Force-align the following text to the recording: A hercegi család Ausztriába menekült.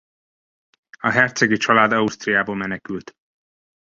A 0.99 1.09
hercegi 1.11 1.57
család 1.57 1.91
Ausztriába 1.91 2.53
menekült. 2.53 3.15